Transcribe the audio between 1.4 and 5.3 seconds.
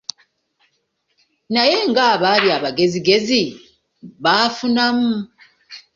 Naye ng’abaali abagezigezi baafunamu.